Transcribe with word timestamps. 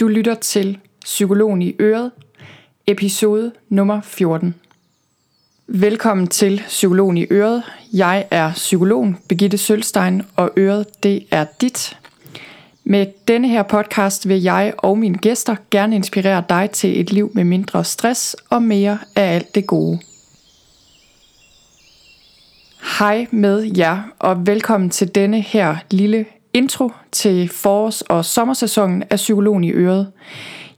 Du 0.00 0.08
lytter 0.08 0.34
til 0.34 0.78
Psykologen 1.04 1.62
i 1.62 1.74
Øret, 1.80 2.10
episode 2.86 3.52
nummer 3.68 4.00
14. 4.00 4.54
Velkommen 5.66 6.26
til 6.26 6.62
Psykologen 6.66 7.16
i 7.16 7.26
Øret. 7.30 7.62
Jeg 7.92 8.26
er 8.30 8.52
psykologen 8.52 9.16
Begitte 9.28 9.58
Sølstein, 9.58 10.22
og 10.36 10.50
Øret 10.56 11.02
det 11.02 11.26
er 11.30 11.46
dit. 11.60 11.98
Med 12.84 13.06
denne 13.28 13.48
her 13.48 13.62
podcast 13.62 14.28
vil 14.28 14.42
jeg 14.42 14.74
og 14.78 14.98
mine 14.98 15.18
gæster 15.18 15.56
gerne 15.70 15.96
inspirere 15.96 16.44
dig 16.48 16.70
til 16.70 17.00
et 17.00 17.12
liv 17.12 17.30
med 17.34 17.44
mindre 17.44 17.84
stress 17.84 18.36
og 18.50 18.62
mere 18.62 18.98
af 19.16 19.34
alt 19.34 19.54
det 19.54 19.66
gode. 19.66 20.00
Hej 22.98 23.26
med 23.30 23.70
jer, 23.78 24.02
og 24.18 24.46
velkommen 24.46 24.90
til 24.90 25.14
denne 25.14 25.40
her 25.40 25.76
lille 25.90 26.26
intro 26.54 26.90
til 27.12 27.48
forårs- 27.48 28.02
og 28.08 28.24
sommersæsonen 28.24 29.04
af 29.10 29.16
Psykologen 29.16 29.64
i 29.64 29.72
Øret. 29.72 30.12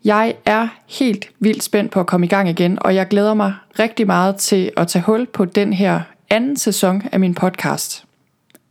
Jeg 0.04 0.34
er 0.44 0.68
helt 0.88 1.30
vildt 1.40 1.62
spændt 1.62 1.92
på 1.92 2.00
at 2.00 2.06
komme 2.06 2.26
i 2.26 2.28
gang 2.28 2.48
igen, 2.48 2.78
og 2.80 2.94
jeg 2.94 3.08
glæder 3.08 3.34
mig 3.34 3.54
rigtig 3.78 4.06
meget 4.06 4.36
til 4.36 4.70
at 4.76 4.88
tage 4.88 5.02
hul 5.02 5.26
på 5.26 5.44
den 5.44 5.72
her 5.72 6.00
anden 6.30 6.56
sæson 6.56 7.02
af 7.12 7.20
min 7.20 7.34
podcast. 7.34 8.04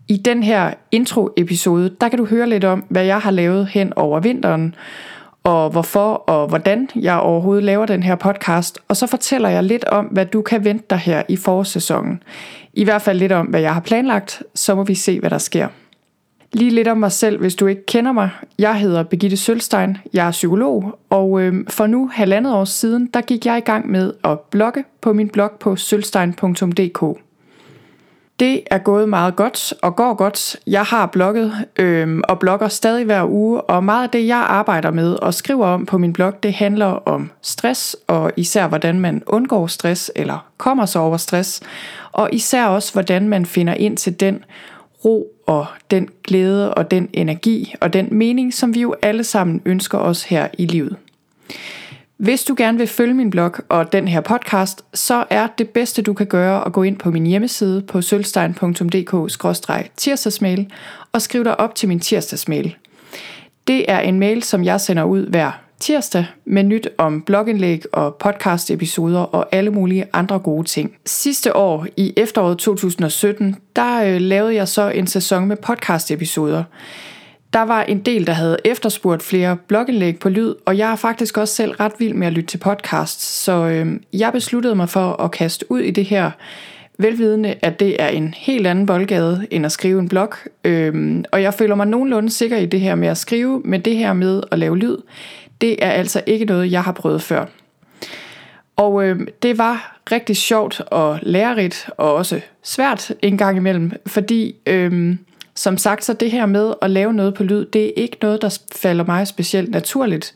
I 0.08 0.18
den 0.18 0.44
her 0.44 0.74
intro-episode, 0.92 1.96
der 2.02 2.10
kan 2.10 2.20
du 2.20 2.26
høre 2.26 2.50
lidt 2.50 2.64
om, 2.64 2.86
hvad 2.90 3.04
jeg 3.04 3.20
har 3.20 3.32
lavet 3.32 3.68
hen 3.68 3.94
over 3.96 4.20
vinteren, 4.20 4.76
og 5.44 5.70
hvorfor 5.70 6.14
og 6.14 6.48
hvordan 6.48 6.90
jeg 6.96 7.18
overhovedet 7.18 7.64
laver 7.64 7.86
den 7.86 8.04
her 8.04 8.16
podcast, 8.16 8.80
og 8.88 8.98
så 8.98 9.08
fortæller 9.08 9.50
jeg 9.50 9.64
lidt 9.64 9.84
om, 9.84 10.06
hvad 10.06 10.26
du 10.26 10.42
kan 10.42 10.66
vente 10.66 10.86
dig 10.90 10.98
her 10.98 11.24
i 11.30 11.36
forårssæsonen. 11.36 12.24
I 12.74 12.84
hvert 12.84 13.02
fald 13.02 13.20
lidt 13.20 13.32
om, 13.32 13.46
hvad 13.46 13.62
jeg 13.62 13.74
har 13.74 13.82
planlagt, 13.82 14.44
så 14.56 14.76
må 14.76 14.84
vi 14.84 14.96
se, 14.96 15.20
hvad 15.20 15.30
der 15.30 15.38
sker. 15.38 15.68
Lige 16.56 16.72
lidt 16.72 16.88
om 16.88 16.98
mig 16.98 17.12
selv, 17.12 17.40
hvis 17.40 17.56
du 17.56 17.68
ikke 17.68 17.86
kender 17.86 18.12
mig. 18.12 18.30
Jeg 18.60 18.80
hedder 18.80 19.04
Begitte 19.04 19.38
Sølstein, 19.38 19.98
jeg 20.14 20.28
er 20.28 20.32
psykolog, 20.32 21.00
og 21.10 21.42
øh, 21.42 21.54
for 21.70 21.88
nu 21.88 22.10
halvandet 22.14 22.54
år 22.54 22.66
siden, 22.66 23.10
der 23.14 23.22
gik 23.22 23.46
jeg 23.46 23.58
i 23.58 23.62
gang 23.62 23.92
med 23.92 24.14
at 24.24 24.40
blogge 24.40 24.84
på 25.02 25.14
min 25.14 25.30
blog 25.30 25.52
på 25.60 25.76
sølstein.dk. 25.76 27.20
Det 28.40 28.62
er 28.72 28.78
gået 28.78 29.10
meget 29.10 29.36
godt 29.36 29.74
og 29.82 29.96
går 29.96 30.14
godt. 30.14 30.58
Jeg 30.68 30.84
har 30.84 31.06
blogget 31.06 31.54
øh, 31.80 32.20
og 32.24 32.40
blogger 32.40 32.68
stadig 32.68 33.06
hver 33.06 33.30
uge, 33.30 33.62
og 33.62 33.84
meget 33.84 34.04
af 34.04 34.10
det, 34.10 34.28
jeg 34.28 34.38
arbejder 34.38 34.92
med 34.92 35.14
og 35.14 35.34
skriver 35.34 35.68
om 35.68 35.86
på 35.86 35.98
min 35.98 36.14
blog, 36.14 36.44
det 36.44 36.54
handler 36.54 36.86
om 36.86 37.32
stress, 37.42 37.96
og 38.08 38.32
især 38.38 38.68
hvordan 38.68 39.00
man 39.00 39.24
undgår 39.28 39.68
stress 39.68 40.12
eller 40.16 40.48
kommer 40.58 40.86
sig 40.86 41.02
over 41.02 41.18
stress, 41.18 41.62
og 42.12 42.30
især 42.32 42.66
også 42.66 42.94
hvordan 42.94 43.30
man 43.30 43.46
finder 43.46 43.74
ind 43.74 43.98
til 43.98 44.20
den 44.20 44.44
ro 45.06 45.35
og 45.46 45.66
den 45.92 46.10
glæde 46.24 46.74
og 46.74 46.92
den 46.92 47.10
energi 47.14 47.76
og 47.82 47.94
den 47.94 48.08
mening, 48.12 48.54
som 48.54 48.76
vi 48.76 48.82
jo 48.82 48.96
alle 49.02 49.24
sammen 49.24 49.62
ønsker 49.66 49.98
os 49.98 50.24
her 50.24 50.48
i 50.58 50.66
livet. 50.66 50.96
Hvis 52.18 52.44
du 52.44 52.56
gerne 52.58 52.78
vil 52.78 52.88
følge 52.88 53.14
min 53.14 53.30
blog 53.30 53.52
og 53.70 53.92
den 53.92 54.08
her 54.08 54.22
podcast, 54.22 54.86
så 54.94 55.26
er 55.30 55.48
det 55.58 55.70
bedste 55.70 56.02
du 56.02 56.14
kan 56.14 56.28
gøre 56.28 56.66
at 56.66 56.74
gå 56.74 56.84
ind 56.84 56.98
på 56.98 57.12
min 57.12 57.26
hjemmeside 57.26 57.82
på 57.82 58.02
sølvstein.dk-tirsdagsmail 58.02 60.72
og 61.12 61.22
skrive 61.22 61.44
dig 61.44 61.60
op 61.60 61.76
til 61.76 61.90
min 61.90 62.00
tirsdagsmail. 62.00 62.76
Det 63.68 63.92
er 63.92 64.00
en 64.00 64.20
mail, 64.20 64.44
som 64.44 64.64
jeg 64.64 64.82
sender 64.82 65.04
ud 65.04 65.28
hver 65.28 65.65
tirsdag 65.80 66.26
med 66.46 66.64
nyt 66.64 66.90
om 66.98 67.22
blogindlæg 67.22 67.84
og 67.94 68.16
podcast-episoder 68.16 69.20
og 69.20 69.48
alle 69.52 69.72
mulige 69.72 70.06
andre 70.14 70.40
gode 70.40 70.64
ting. 70.68 70.96
Sidste 71.06 71.56
år 71.56 71.88
i 71.98 72.14
efteråret 72.18 72.58
2017, 72.58 73.56
der 73.76 74.04
øh, 74.04 74.22
lavede 74.22 74.56
jeg 74.56 74.68
så 74.68 74.90
en 74.90 75.08
sæson 75.08 75.48
med 75.48 75.58
podcast-episoder. 75.58 76.64
Der 77.54 77.62
var 77.62 77.84
en 77.84 78.00
del, 78.00 78.28
der 78.28 78.34
havde 78.34 78.58
efterspurgt 78.66 79.24
flere 79.24 79.58
blogindlæg 79.68 80.20
på 80.20 80.30
lyd, 80.30 80.56
og 80.66 80.78
jeg 80.78 80.92
er 80.92 80.96
faktisk 80.96 81.38
også 81.38 81.56
selv 81.56 81.72
ret 81.72 81.94
vild 82.00 82.14
med 82.14 82.28
at 82.28 82.34
lytte 82.34 82.48
til 82.48 82.58
podcasts, 82.58 83.24
så 83.24 83.52
øh, 83.52 84.00
jeg 84.14 84.32
besluttede 84.34 84.76
mig 84.76 84.90
for 84.90 85.22
at 85.22 85.32
kaste 85.32 85.72
ud 85.72 85.80
i 85.80 85.92
det 85.92 86.06
her, 86.06 86.32
velvidende, 86.98 87.56
at 87.62 87.80
det 87.80 88.02
er 88.04 88.08
en 88.08 88.34
helt 88.38 88.68
anden 88.68 88.86
boldgade 88.86 89.48
end 89.52 89.66
at 89.66 89.72
skrive 89.72 90.00
en 90.00 90.10
blog, 90.10 90.34
øh, 90.64 91.24
og 91.32 91.42
jeg 91.42 91.54
føler 91.54 91.76
mig 91.76 91.88
nogenlunde 91.88 92.30
sikker 92.30 92.58
i 92.58 92.66
det 92.66 92.80
her 92.80 92.96
med 92.96 93.08
at 93.08 93.18
skrive, 93.18 93.62
men 93.66 93.82
det 93.82 93.98
her 93.98 94.14
med 94.14 94.42
at 94.52 94.60
lave 94.60 94.78
lyd, 94.78 94.98
det 95.62 95.86
er 95.86 95.92
altså 95.92 96.22
ikke 96.26 96.46
noget, 96.46 96.72
jeg 96.72 96.84
har 96.84 96.92
prøvet 96.92 97.22
før. 97.22 97.46
Og 98.76 99.04
øh, 99.04 99.28
det 99.42 99.58
var 99.58 100.00
rigtig 100.12 100.38
sjovt 100.38 100.80
og 100.80 101.20
lærerigt, 101.22 101.90
og 101.98 102.14
også 102.14 102.42
svært 102.64 103.12
en 103.22 103.38
gang 103.38 103.58
imellem, 103.58 103.92
fordi 104.08 104.56
øh, 104.66 105.18
som 105.56 105.78
sagt, 105.78 106.04
så 106.04 106.14
det 106.14 106.32
her 106.32 106.46
med 106.46 106.74
at 106.82 106.92
lave 106.92 107.14
noget 107.14 107.34
på 107.34 107.44
lyd, 107.44 107.66
det 107.66 107.86
er 107.86 107.92
ikke 107.96 108.18
noget, 108.22 108.42
der 108.42 108.60
falder 108.76 109.06
mig 109.06 109.28
specielt 109.28 109.72
naturligt. 109.72 110.34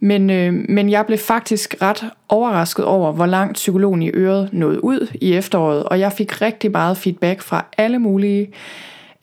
Men, 0.00 0.30
øh, 0.30 0.54
men 0.68 0.90
jeg 0.90 1.06
blev 1.06 1.18
faktisk 1.18 1.74
ret 1.82 2.04
overrasket 2.28 2.84
over, 2.84 3.12
hvor 3.12 3.26
langt 3.26 3.54
psykologen 3.54 4.02
i 4.02 4.10
øret 4.14 4.48
nåede 4.52 4.84
ud 4.84 5.06
i 5.20 5.32
efteråret, 5.32 5.82
og 5.82 6.00
jeg 6.00 6.12
fik 6.12 6.42
rigtig 6.42 6.70
meget 6.70 6.96
feedback 6.96 7.42
fra 7.42 7.64
alle 7.78 7.98
mulige 7.98 8.48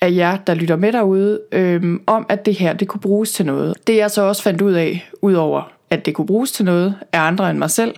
af 0.04 0.16
jer, 0.16 0.38
der 0.38 0.54
lytter 0.54 0.76
med 0.76 0.92
derude, 0.92 1.40
øhm, 1.52 2.02
om 2.08 2.26
at 2.30 2.46
det 2.46 2.56
her, 2.56 2.74
det 2.74 2.88
kunne 2.88 3.02
bruges 3.02 3.32
til 3.32 3.46
noget. 3.46 3.76
Det 3.88 3.98
jeg 3.98 4.12
så 4.12 4.22
også 4.22 4.44
fandt 4.44 4.62
ud 4.62 4.74
af, 4.74 5.10
udover 5.22 5.72
at 5.90 6.06
det 6.06 6.14
kunne 6.14 6.28
bruges 6.28 6.52
til 6.52 6.66
noget 6.66 6.96
af 7.14 7.20
andre 7.20 7.50
end 7.50 7.58
mig 7.58 7.72
selv, 7.72 7.96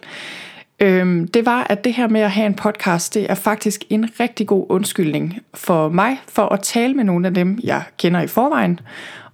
øhm, 0.79 1.27
det 1.27 1.45
var, 1.45 1.67
at 1.69 1.83
det 1.83 1.93
her 1.93 2.07
med 2.07 2.21
at 2.21 2.31
have 2.31 2.45
en 2.45 2.53
podcast, 2.53 3.13
det 3.13 3.31
er 3.31 3.35
faktisk 3.35 3.83
en 3.89 4.09
rigtig 4.19 4.47
god 4.47 4.65
undskyldning 4.69 5.39
for 5.53 5.89
mig, 5.89 6.17
for 6.27 6.41
at 6.41 6.61
tale 6.61 6.93
med 6.93 7.03
nogle 7.03 7.27
af 7.27 7.33
dem, 7.33 7.59
jeg 7.63 7.83
kender 7.97 8.21
i 8.21 8.27
forvejen, 8.27 8.79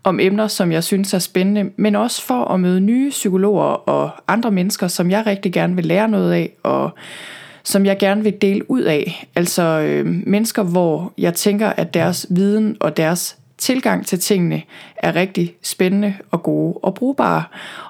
om 0.04 0.20
emner, 0.20 0.48
som 0.48 0.72
jeg 0.72 0.84
synes 0.84 1.14
er 1.14 1.20
spændende, 1.20 1.72
men 1.76 1.96
også 1.96 2.22
for 2.22 2.46
at 2.46 2.60
møde 2.60 2.82
nye 2.82 3.10
psykologer 3.10 3.90
og 3.90 4.10
andre 4.28 4.52
mennesker, 4.52 4.88
som 4.88 5.12
jeg 5.12 5.26
rigtig 5.26 5.54
gerne 5.54 5.76
vil 5.76 5.86
lære 5.86 6.08
noget 6.08 6.34
af, 6.34 6.52
og 6.64 6.90
som 7.64 7.86
jeg 7.86 7.98
gerne 7.98 8.24
vil 8.24 8.34
dele 8.42 8.72
ud 8.72 8.82
af. 8.82 9.28
Altså 9.36 9.64
øh, 9.64 10.06
mennesker, 10.06 10.64
hvor 10.64 11.14
jeg 11.18 11.34
tænker, 11.34 11.70
at 11.70 11.94
deres 11.94 12.28
viden 12.30 12.78
og 12.80 12.98
deres 12.98 13.38
tilgang 13.58 14.08
til 14.08 14.20
tingene 14.20 14.62
er 14.98 15.16
rigtig 15.16 15.56
spændende 15.64 16.16
og 16.32 16.44
gode 16.44 16.78
og 16.84 16.94
brugbare. 16.94 17.44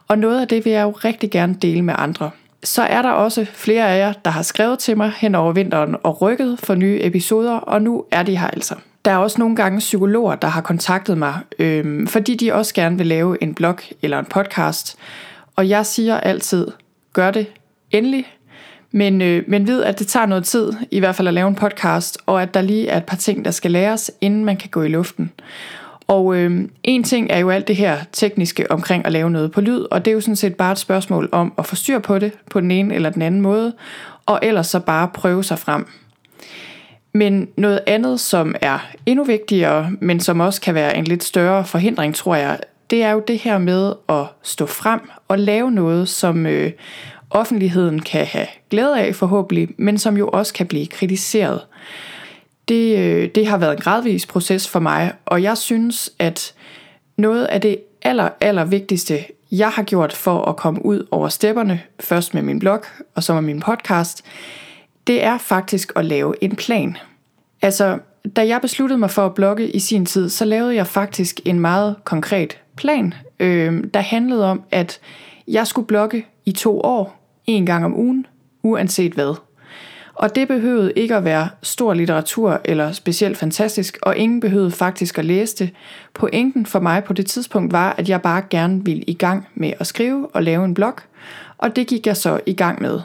Og 0.08 0.18
noget 0.18 0.42
af 0.42 0.48
det 0.48 0.66
vil 0.66 0.74
jeg 0.74 0.84
jo 0.84 0.92
rigtig 0.92 1.32
gerne 1.32 1.56
dele 1.62 1.82
med 1.82 1.94
andre. 1.98 2.32
Så 2.64 2.82
er 2.82 3.02
der 3.02 3.10
også 3.10 3.46
flere 3.54 3.90
af 3.90 4.00
jer, 4.00 4.14
der 4.26 4.32
har 4.32 4.42
skrevet 4.42 4.80
til 4.80 4.98
mig 4.98 5.12
hen 5.18 5.36
over 5.36 5.54
vinteren 5.54 5.96
og 6.04 6.22
rykket 6.22 6.60
for 6.64 6.76
nye 6.76 7.00
episoder, 7.02 7.54
og 7.54 7.82
nu 7.82 8.06
er 8.12 8.24
de 8.24 8.38
her 8.38 8.48
altså. 8.48 8.76
Der 9.06 9.12
er 9.12 9.18
også 9.18 9.40
nogle 9.40 9.56
gange 9.56 9.80
psykologer, 9.80 10.36
der 10.36 10.48
har 10.48 10.62
kontaktet 10.62 11.18
mig, 11.18 11.40
øh, 11.60 12.08
fordi 12.08 12.36
de 12.36 12.54
også 12.54 12.74
gerne 12.74 12.98
vil 12.98 13.08
lave 13.08 13.44
en 13.44 13.54
blog 13.54 13.78
eller 14.02 14.20
en 14.20 14.26
podcast. 14.26 14.98
Og 15.56 15.70
jeg 15.70 15.86
siger 15.86 16.18
altid, 16.18 16.68
gør 17.14 17.32
det 17.32 17.48
endelig, 17.92 18.26
men, 18.92 19.22
øh, 19.22 19.44
men 19.48 19.68
ved, 19.68 19.84
at 19.84 20.00
det 20.00 20.08
tager 20.08 20.26
noget 20.26 20.44
tid, 20.44 20.74
i 20.92 21.00
hvert 21.00 21.16
fald 21.16 21.28
at 21.28 21.34
lave 21.34 21.48
en 21.48 21.56
podcast, 21.56 22.18
og 22.26 22.42
at 22.42 22.54
der 22.54 22.62
lige 22.62 22.88
er 22.88 22.98
et 22.98 23.06
par 23.06 23.18
ting, 23.18 23.46
der 23.46 23.52
skal 23.52 23.72
læres, 23.72 24.12
inden 24.22 24.46
man 24.46 24.58
kan 24.58 24.70
gå 24.70 24.84
i 24.84 24.88
luften. 24.88 25.32
Og 26.08 26.36
øh, 26.36 26.70
en 26.84 27.04
ting 27.04 27.28
er 27.30 27.40
jo 27.40 27.50
alt 27.50 27.68
det 27.68 27.76
her 27.76 27.98
tekniske 28.12 28.72
omkring 28.72 29.06
at 29.06 29.12
lave 29.12 29.30
noget 29.30 29.52
på 29.52 29.62
lyd, 29.62 29.86
og 29.92 30.06
det 30.06 30.12
er 30.12 30.16
jo 30.16 30.22
sådan 30.22 30.36
set 30.36 30.56
bare 30.56 30.72
et 30.72 30.78
spørgsmål 30.78 31.30
om 31.32 31.54
at 31.58 31.66
få 31.66 31.76
styr 31.76 32.00
på 32.00 32.20
det 32.20 32.34
på 32.50 32.60
den 32.60 32.72
ene 32.72 32.96
eller 32.96 33.10
den 33.10 33.22
anden 33.22 33.42
måde, 33.42 33.74
og 34.26 34.40
ellers 34.44 34.68
så 34.68 34.80
bare 34.80 35.08
prøve 35.08 35.44
sig 35.44 35.60
frem. 35.60 35.88
Men 37.14 37.48
noget 37.58 37.80
andet, 37.88 38.20
som 38.20 38.56
er 38.62 38.80
endnu 39.06 39.24
vigtigere, 39.24 39.92
men 40.02 40.20
som 40.20 40.40
også 40.40 40.62
kan 40.62 40.76
være 40.76 40.98
en 40.98 41.04
lidt 41.04 41.24
større 41.24 41.66
forhindring, 41.66 42.16
tror 42.16 42.36
jeg, 42.36 42.60
det 42.90 43.04
er 43.04 43.12
jo 43.12 43.24
det 43.28 43.40
her 43.40 43.58
med 43.58 43.94
at 44.10 44.26
stå 44.44 44.66
frem 44.66 45.00
og 45.28 45.40
lave 45.40 45.72
noget, 45.72 46.10
som 46.10 46.46
øh, 46.46 46.72
offentligheden 47.32 48.00
kan 48.00 48.26
have 48.26 48.48
glæde 48.70 49.00
af 49.00 49.16
forhåbentlig, 49.16 49.70
men 49.78 49.98
som 49.98 50.18
jo 50.18 50.28
også 50.28 50.54
kan 50.54 50.68
blive 50.68 50.88
kritiseret. 50.88 51.62
Det, 52.68 52.98
øh, 52.98 53.30
det 53.36 53.48
har 53.48 53.58
været 53.58 53.74
en 53.74 53.82
gradvis 53.82 54.26
proces 54.26 54.70
for 54.70 54.80
mig, 54.80 55.14
og 55.26 55.44
jeg 55.44 55.58
synes, 55.58 56.12
at 56.20 56.54
noget 57.18 57.46
af 57.46 57.62
det 57.62 57.78
aller, 58.02 58.30
aller 58.42 58.66
vigtigste, 58.66 59.26
jeg 59.52 59.70
har 59.70 59.84
gjort 59.84 60.14
for 60.14 60.46
at 60.46 60.56
komme 60.56 60.86
ud 60.86 61.08
over 61.12 61.30
stepperne, 61.30 61.82
først 62.00 62.34
med 62.34 62.42
min 62.42 62.60
blog 62.60 62.84
og 63.16 63.24
så 63.24 63.34
med 63.34 63.42
min 63.42 63.60
podcast, 63.60 64.26
det 65.08 65.24
er 65.24 65.38
faktisk 65.38 65.92
at 65.96 66.06
lave 66.06 66.44
en 66.44 66.56
plan. 66.56 66.98
Altså, 67.62 68.00
da 68.36 68.48
jeg 68.48 68.62
besluttede 68.62 69.00
mig 69.00 69.12
for 69.12 69.26
at 69.26 69.34
blogge 69.34 69.72
i 69.72 69.80
sin 69.80 70.06
tid, 70.06 70.30
så 70.30 70.46
lavede 70.46 70.76
jeg 70.76 70.88
faktisk 70.88 71.40
en 71.46 71.60
meget 71.60 71.96
konkret 72.04 72.58
plan, 72.76 73.14
øh, 73.40 73.84
der 73.94 74.00
handlede 74.00 74.46
om, 74.46 74.64
at 74.72 75.00
jeg 75.48 75.68
skulle 75.68 75.88
blogge 75.88 76.26
i 76.46 76.52
to 76.52 76.82
år, 76.82 77.21
en 77.52 77.66
gang 77.66 77.86
om 77.86 78.00
ugen, 78.00 78.26
uanset 78.64 79.14
hvad. 79.14 79.36
Og 80.14 80.36
det 80.36 80.48
behøvede 80.48 80.94
ikke 80.96 81.16
at 81.16 81.24
være 81.24 81.50
stor 81.64 81.94
litteratur 81.94 82.62
eller 82.66 82.92
specielt 82.92 83.38
fantastisk, 83.38 83.98
og 84.02 84.18
ingen 84.18 84.40
behøvede 84.40 84.72
faktisk 84.72 85.18
at 85.18 85.26
læse 85.26 85.56
det. 85.56 85.70
Pointen 86.14 86.66
for 86.66 86.80
mig 86.80 87.04
på 87.04 87.14
det 87.14 87.26
tidspunkt 87.26 87.74
var, 87.74 87.96
at 87.98 88.10
jeg 88.10 88.22
bare 88.22 88.44
gerne 88.50 88.86
ville 88.86 89.04
i 89.04 89.14
gang 89.14 89.48
med 89.56 89.74
at 89.80 89.88
skrive 89.88 90.28
og 90.34 90.44
lave 90.44 90.66
en 90.66 90.74
blog, 90.74 90.94
og 91.58 91.76
det 91.76 91.88
gik 91.88 92.08
jeg 92.08 92.18
så 92.18 92.40
i 92.46 92.54
gang 92.54 92.82
med. 92.82 93.00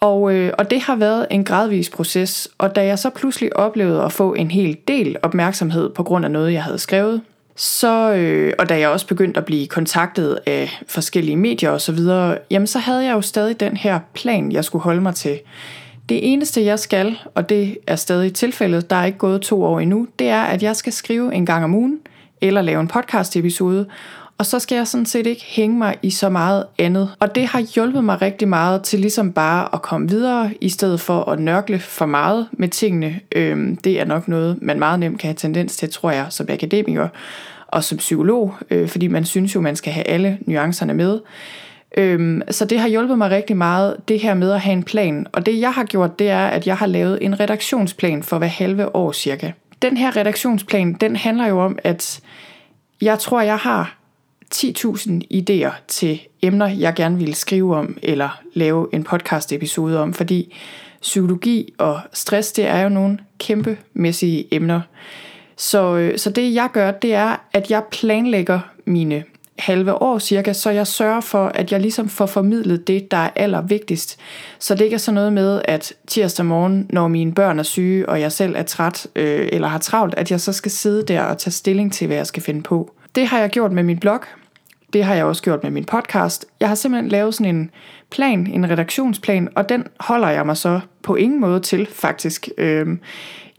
Og, 0.00 0.34
øh, 0.34 0.52
og 0.58 0.70
det 0.70 0.80
har 0.80 0.96
været 0.96 1.26
en 1.30 1.44
gradvis 1.44 1.90
proces, 1.90 2.48
og 2.58 2.74
da 2.76 2.84
jeg 2.84 2.98
så 2.98 3.10
pludselig 3.10 3.56
oplevede 3.56 4.02
at 4.02 4.12
få 4.12 4.34
en 4.34 4.50
hel 4.50 4.76
del 4.88 5.16
opmærksomhed 5.22 5.90
på 5.90 6.02
grund 6.02 6.24
af 6.24 6.30
noget, 6.30 6.52
jeg 6.52 6.62
havde 6.62 6.78
skrevet, 6.78 7.20
så, 7.56 8.12
øh, 8.12 8.52
og 8.58 8.68
da 8.68 8.78
jeg 8.78 8.88
også 8.88 9.06
begyndte 9.06 9.38
at 9.38 9.44
blive 9.44 9.66
kontaktet 9.66 10.38
af 10.46 10.82
forskellige 10.88 11.36
medier 11.36 11.70
osv., 11.70 11.98
jamen 12.50 12.66
så 12.66 12.78
havde 12.78 13.04
jeg 13.04 13.12
jo 13.12 13.20
stadig 13.20 13.60
den 13.60 13.76
her 13.76 14.00
plan, 14.14 14.52
jeg 14.52 14.64
skulle 14.64 14.82
holde 14.82 15.00
mig 15.00 15.14
til. 15.14 15.40
Det 16.08 16.32
eneste, 16.32 16.64
jeg 16.64 16.78
skal, 16.78 17.18
og 17.34 17.48
det 17.48 17.78
er 17.86 17.96
stadig 17.96 18.34
tilfældet, 18.34 18.90
der 18.90 18.96
er 18.96 19.04
ikke 19.04 19.18
gået 19.18 19.40
to 19.40 19.64
år 19.64 19.80
endnu, 19.80 20.06
det 20.18 20.28
er, 20.28 20.42
at 20.42 20.62
jeg 20.62 20.76
skal 20.76 20.92
skrive 20.92 21.34
en 21.34 21.46
gang 21.46 21.64
om 21.64 21.74
ugen, 21.74 21.98
eller 22.40 22.62
lave 22.62 22.80
en 22.80 22.88
podcast-episode, 22.88 23.86
og 24.38 24.46
så 24.46 24.58
skal 24.58 24.76
jeg 24.76 24.86
sådan 24.86 25.06
set 25.06 25.26
ikke 25.26 25.44
hænge 25.44 25.78
mig 25.78 25.96
i 26.02 26.10
så 26.10 26.28
meget 26.28 26.64
andet. 26.78 27.14
Og 27.20 27.34
det 27.34 27.46
har 27.46 27.60
hjulpet 27.74 28.04
mig 28.04 28.22
rigtig 28.22 28.48
meget 28.48 28.82
til 28.82 29.00
ligesom 29.00 29.32
bare 29.32 29.68
at 29.74 29.82
komme 29.82 30.08
videre, 30.08 30.50
i 30.60 30.68
stedet 30.68 31.00
for 31.00 31.30
at 31.30 31.40
nørkle 31.40 31.78
for 31.78 32.06
meget 32.06 32.48
med 32.52 32.68
tingene. 32.68 33.20
Øhm, 33.32 33.76
det 33.76 34.00
er 34.00 34.04
nok 34.04 34.28
noget, 34.28 34.58
man 34.62 34.78
meget 34.78 35.00
nemt 35.00 35.20
kan 35.20 35.28
have 35.28 35.34
tendens 35.34 35.76
til, 35.76 35.90
tror 35.90 36.10
jeg, 36.10 36.26
som 36.30 36.46
akademiker 36.50 37.08
og 37.66 37.84
som 37.84 37.98
psykolog, 37.98 38.54
øh, 38.70 38.88
fordi 38.88 39.08
man 39.08 39.24
synes 39.24 39.54
jo, 39.54 39.60
man 39.60 39.76
skal 39.76 39.92
have 39.92 40.08
alle 40.08 40.38
nuancerne 40.46 40.94
med. 40.94 41.20
Øhm, 41.96 42.42
så 42.50 42.64
det 42.64 42.78
har 42.78 42.88
hjulpet 42.88 43.18
mig 43.18 43.30
rigtig 43.30 43.56
meget, 43.56 43.96
det 44.08 44.20
her 44.20 44.34
med 44.34 44.52
at 44.52 44.60
have 44.60 44.72
en 44.72 44.82
plan. 44.82 45.26
Og 45.32 45.46
det 45.46 45.60
jeg 45.60 45.72
har 45.72 45.84
gjort, 45.84 46.18
det 46.18 46.30
er, 46.30 46.46
at 46.46 46.66
jeg 46.66 46.76
har 46.76 46.86
lavet 46.86 47.18
en 47.24 47.40
redaktionsplan 47.40 48.22
for 48.22 48.38
hver 48.38 48.46
halve 48.46 48.96
år 48.96 49.12
cirka. 49.12 49.50
Den 49.82 49.96
her 49.96 50.16
redaktionsplan, 50.16 50.92
den 50.92 51.16
handler 51.16 51.46
jo 51.46 51.60
om, 51.60 51.78
at 51.84 52.20
jeg 53.02 53.18
tror, 53.18 53.40
jeg 53.40 53.56
har 53.56 54.01
10.000 54.54 55.20
idéer 55.34 55.72
til 55.88 56.20
emner, 56.42 56.66
jeg 56.66 56.94
gerne 56.94 57.18
vil 57.18 57.34
skrive 57.34 57.76
om, 57.76 57.98
eller 58.02 58.40
lave 58.54 58.88
en 58.92 59.04
podcast 59.04 59.52
episode 59.52 60.00
om, 60.00 60.14
fordi 60.14 60.54
psykologi 61.02 61.74
og 61.78 62.00
stress, 62.12 62.52
det 62.52 62.66
er 62.66 62.80
jo 62.80 62.88
nogle 62.88 63.18
kæmpemæssige 63.38 64.54
emner. 64.54 64.80
Så, 65.56 65.96
øh, 65.96 66.18
så 66.18 66.30
det 66.30 66.54
jeg 66.54 66.68
gør, 66.72 66.90
det 66.90 67.14
er, 67.14 67.36
at 67.52 67.70
jeg 67.70 67.82
planlægger 67.90 68.60
mine 68.84 69.24
halve 69.58 70.02
år 70.02 70.18
cirka, 70.18 70.52
så 70.52 70.70
jeg 70.70 70.86
sørger 70.86 71.20
for, 71.20 71.46
at 71.46 71.72
jeg 71.72 71.80
ligesom 71.80 72.08
får 72.08 72.26
formidlet 72.26 72.86
det, 72.86 73.10
der 73.10 73.16
er 73.16 73.30
allervigtigst. 73.36 74.18
Så 74.58 74.74
det 74.74 74.84
ikke 74.84 74.94
er 74.94 74.98
sådan 74.98 75.14
noget 75.14 75.32
med, 75.32 75.62
at 75.64 75.92
tirsdag 76.06 76.46
morgen, 76.46 76.86
når 76.90 77.08
mine 77.08 77.32
børn 77.32 77.58
er 77.58 77.62
syge, 77.62 78.08
og 78.08 78.20
jeg 78.20 78.32
selv 78.32 78.54
er 78.56 78.62
træt 78.62 79.06
øh, 79.16 79.48
eller 79.52 79.68
har 79.68 79.78
travlt, 79.78 80.14
at 80.14 80.30
jeg 80.30 80.40
så 80.40 80.52
skal 80.52 80.70
sidde 80.70 81.02
der 81.02 81.22
og 81.22 81.38
tage 81.38 81.52
stilling 81.52 81.92
til, 81.92 82.06
hvad 82.06 82.16
jeg 82.16 82.26
skal 82.26 82.42
finde 82.42 82.62
på. 82.62 82.94
Det 83.14 83.26
har 83.26 83.38
jeg 83.38 83.50
gjort 83.50 83.72
med 83.72 83.82
min 83.82 83.98
blog, 83.98 84.20
det 84.92 85.04
har 85.04 85.14
jeg 85.14 85.24
også 85.24 85.42
gjort 85.42 85.62
med 85.62 85.70
min 85.70 85.84
podcast. 85.84 86.46
Jeg 86.60 86.68
har 86.68 86.74
simpelthen 86.74 87.10
lavet 87.10 87.34
sådan 87.34 87.54
en 87.54 87.70
plan, 88.10 88.46
en 88.46 88.70
redaktionsplan, 88.70 89.48
og 89.54 89.68
den 89.68 89.84
holder 90.00 90.28
jeg 90.28 90.46
mig 90.46 90.56
så 90.56 90.80
på 91.02 91.14
ingen 91.14 91.40
måde 91.40 91.60
til, 91.60 91.88
faktisk. 91.92 92.48
Øhm, 92.58 93.00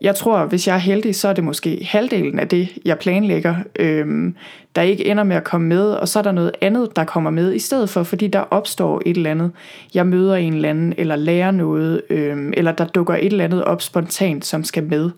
jeg 0.02 0.16
tror, 0.16 0.46
hvis 0.46 0.68
jeg 0.68 0.74
er 0.76 0.80
heldig, 0.80 1.16
så 1.16 1.28
er 1.28 1.34
det 1.34 1.44
måske 1.44 1.88
halvdelen 1.92 2.40
af 2.40 2.48
det, 2.48 2.70
jeg 2.86 3.00
planlægger, 3.00 3.56
øhm, 3.80 4.36
der 4.76 4.82
ikke 4.82 5.06
ender 5.06 5.24
med 5.24 5.36
at 5.36 5.44
komme 5.44 5.68
med, 5.68 5.92
og 5.92 6.08
så 6.08 6.20
er 6.20 6.24
der 6.24 6.32
noget 6.32 6.52
andet, 6.62 6.96
der 6.96 7.04
kommer 7.04 7.30
med 7.30 7.54
i 7.54 7.60
stedet 7.60 7.90
for, 7.90 8.04
fordi 8.04 8.28
der 8.28 8.40
opstår 8.40 9.02
et 9.06 9.18
eller 9.18 9.32
andet. 9.32 9.52
Jeg 9.94 10.08
møder 10.08 10.36
en 10.36 10.54
eller 10.54 10.70
anden, 10.70 10.94
eller 10.98 11.16
lærer 11.16 11.52
noget, 11.52 12.02
øhm, 12.10 12.54
eller 12.58 12.72
der 12.72 12.86
dukker 12.86 13.16
et 13.16 13.26
eller 13.26 13.44
andet 13.44 13.64
op 13.64 13.82
spontant, 13.82 14.46
som 14.46 14.64
skal 14.64 14.84
med. 14.84 15.10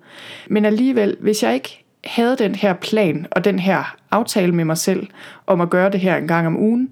Men 0.47 0.65
alligevel, 0.65 1.17
hvis 1.19 1.43
jeg 1.43 1.53
ikke 1.53 1.84
havde 2.05 2.35
den 2.37 2.55
her 2.55 2.73
plan 2.73 3.27
og 3.31 3.45
den 3.45 3.59
her 3.59 3.95
aftale 4.11 4.51
med 4.51 4.65
mig 4.65 4.77
selv 4.77 5.07
om 5.47 5.61
at 5.61 5.69
gøre 5.69 5.89
det 5.89 5.99
her 5.99 6.17
en 6.17 6.27
gang 6.27 6.47
om 6.47 6.57
ugen, 6.57 6.91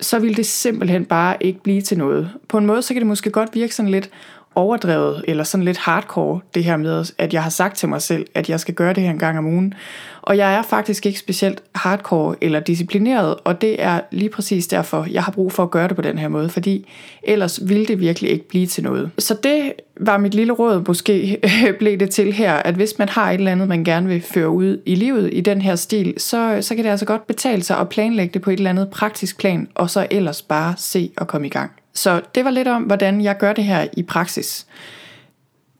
så 0.00 0.18
ville 0.18 0.36
det 0.36 0.46
simpelthen 0.46 1.04
bare 1.04 1.36
ikke 1.40 1.62
blive 1.62 1.82
til 1.82 1.98
noget. 1.98 2.30
På 2.48 2.58
en 2.58 2.66
måde, 2.66 2.82
så 2.82 2.94
kan 2.94 3.00
det 3.00 3.06
måske 3.06 3.30
godt 3.30 3.54
virke 3.54 3.74
sådan 3.74 3.90
lidt 3.90 4.10
overdrevet, 4.54 5.24
eller 5.28 5.44
sådan 5.44 5.64
lidt 5.64 5.78
hardcore, 5.78 6.40
det 6.54 6.64
her 6.64 6.76
med, 6.76 7.12
at 7.18 7.34
jeg 7.34 7.42
har 7.42 7.50
sagt 7.50 7.76
til 7.76 7.88
mig 7.88 8.02
selv, 8.02 8.26
at 8.34 8.50
jeg 8.50 8.60
skal 8.60 8.74
gøre 8.74 8.92
det 8.92 9.02
her 9.02 9.10
en 9.10 9.18
gang 9.18 9.38
om 9.38 9.46
ugen. 9.46 9.74
Og 10.22 10.36
jeg 10.36 10.54
er 10.54 10.62
faktisk 10.62 11.06
ikke 11.06 11.18
specielt 11.18 11.62
hardcore 11.74 12.36
eller 12.40 12.60
disciplineret, 12.60 13.34
og 13.44 13.60
det 13.60 13.82
er 13.82 14.00
lige 14.10 14.28
præcis 14.28 14.66
derfor, 14.66 15.06
jeg 15.10 15.22
har 15.22 15.32
brug 15.32 15.52
for 15.52 15.62
at 15.62 15.70
gøre 15.70 15.88
det 15.88 15.96
på 15.96 16.02
den 16.02 16.18
her 16.18 16.28
måde, 16.28 16.48
fordi 16.48 16.88
ellers 17.22 17.60
ville 17.68 17.86
det 17.86 18.00
virkelig 18.00 18.30
ikke 18.30 18.48
blive 18.48 18.66
til 18.66 18.84
noget. 18.84 19.10
Så 19.18 19.36
det 19.42 19.72
var 20.00 20.18
mit 20.18 20.34
lille 20.34 20.52
råd, 20.52 20.84
måske 20.86 21.40
blev 21.78 21.98
det 21.98 22.10
til 22.10 22.32
her, 22.32 22.54
at 22.54 22.74
hvis 22.74 22.98
man 22.98 23.08
har 23.08 23.30
et 23.30 23.34
eller 23.34 23.52
andet, 23.52 23.68
man 23.68 23.84
gerne 23.84 24.08
vil 24.08 24.22
føre 24.22 24.50
ud 24.50 24.80
i 24.86 24.94
livet 24.94 25.30
i 25.32 25.40
den 25.40 25.62
her 25.62 25.76
stil, 25.76 26.14
så, 26.18 26.58
så 26.60 26.74
kan 26.74 26.84
det 26.84 26.90
altså 26.90 27.06
godt 27.06 27.26
betale 27.26 27.62
sig 27.62 27.78
at 27.78 27.88
planlægge 27.88 28.32
det 28.32 28.42
på 28.42 28.50
et 28.50 28.56
eller 28.56 28.70
andet 28.70 28.90
praktisk 28.90 29.38
plan, 29.38 29.68
og 29.74 29.90
så 29.90 30.06
ellers 30.10 30.42
bare 30.42 30.74
se 30.76 31.10
og 31.16 31.26
komme 31.26 31.46
i 31.46 31.50
gang. 31.50 31.70
Så 31.94 32.20
det 32.34 32.44
var 32.44 32.50
lidt 32.50 32.68
om, 32.68 32.82
hvordan 32.82 33.20
jeg 33.20 33.38
gør 33.38 33.52
det 33.52 33.64
her 33.64 33.86
i 33.96 34.02
praksis. 34.02 34.66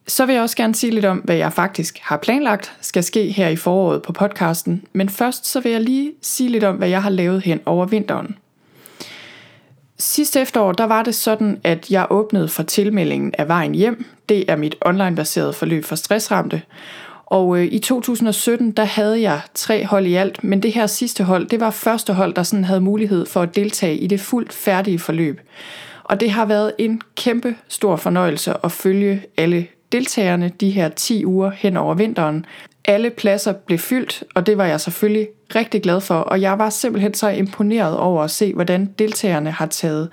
Så 0.06 0.26
vil 0.26 0.32
jeg 0.32 0.42
også 0.42 0.56
gerne 0.56 0.74
sige 0.74 0.92
lidt 0.92 1.04
om, 1.04 1.18
hvad 1.18 1.36
jeg 1.36 1.52
faktisk 1.52 1.98
har 2.02 2.16
planlagt 2.16 2.72
skal 2.80 3.02
ske 3.04 3.30
her 3.30 3.48
i 3.48 3.56
foråret 3.56 4.02
på 4.02 4.12
podcasten. 4.12 4.84
Men 4.92 5.08
først 5.08 5.46
så 5.46 5.60
vil 5.60 5.72
jeg 5.72 5.80
lige 5.80 6.12
sige 6.22 6.48
lidt 6.48 6.64
om, 6.64 6.76
hvad 6.76 6.88
jeg 6.88 7.02
har 7.02 7.10
lavet 7.10 7.42
hen 7.42 7.60
over 7.66 7.86
vinteren. 7.86 8.36
Sidste 9.98 10.40
efterår, 10.40 10.72
der 10.72 10.84
var 10.84 11.02
det 11.02 11.14
sådan, 11.14 11.60
at 11.64 11.90
jeg 11.90 12.06
åbnede 12.10 12.48
for 12.48 12.62
tilmeldingen 12.62 13.34
af 13.38 13.48
Vejen 13.48 13.74
Hjem. 13.74 14.04
Det 14.28 14.50
er 14.50 14.56
mit 14.56 14.76
online-baserede 14.80 15.52
forløb 15.52 15.84
for 15.84 15.96
stressramte. 15.96 16.62
Og 17.26 17.58
øh, 17.58 17.64
i 17.64 17.78
2017, 17.78 18.70
der 18.70 18.84
havde 18.84 19.20
jeg 19.20 19.40
tre 19.54 19.86
hold 19.86 20.06
i 20.06 20.14
alt, 20.14 20.44
men 20.44 20.62
det 20.62 20.72
her 20.72 20.86
sidste 20.86 21.24
hold, 21.24 21.46
det 21.46 21.60
var 21.60 21.70
første 21.70 22.12
hold, 22.12 22.34
der 22.34 22.42
sådan 22.42 22.64
havde 22.64 22.80
mulighed 22.80 23.26
for 23.26 23.42
at 23.42 23.56
deltage 23.56 23.96
i 23.96 24.06
det 24.06 24.20
fuldt 24.20 24.52
færdige 24.52 24.98
forløb. 24.98 25.40
Og 26.12 26.20
det 26.20 26.30
har 26.30 26.44
været 26.44 26.72
en 26.78 27.00
kæmpe 27.16 27.56
stor 27.68 27.96
fornøjelse 27.96 28.54
at 28.64 28.72
følge 28.72 29.22
alle 29.36 29.66
deltagerne 29.92 30.48
de 30.48 30.70
her 30.70 30.88
10 30.88 31.24
uger 31.24 31.50
hen 31.50 31.76
over 31.76 31.94
vinteren. 31.94 32.46
Alle 32.84 33.10
pladser 33.10 33.52
blev 33.52 33.78
fyldt, 33.78 34.24
og 34.34 34.46
det 34.46 34.58
var 34.58 34.64
jeg 34.64 34.80
selvfølgelig 34.80 35.28
rigtig 35.54 35.82
glad 35.82 36.00
for, 36.00 36.14
og 36.14 36.40
jeg 36.40 36.58
var 36.58 36.70
simpelthen 36.70 37.14
så 37.14 37.28
imponeret 37.28 37.96
over 37.98 38.22
at 38.22 38.30
se, 38.30 38.54
hvordan 38.54 38.86
deltagerne 38.98 39.50
har 39.50 39.66
taget 39.66 40.08